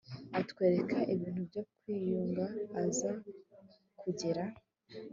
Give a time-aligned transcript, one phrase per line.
[0.41, 2.45] atwereka ibintu byo kwiyunga
[2.83, 3.11] aza
[4.01, 4.43] kugera